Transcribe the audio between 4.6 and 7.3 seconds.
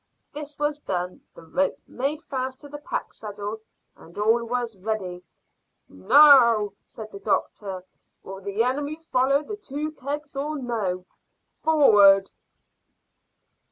ready. "Now," said the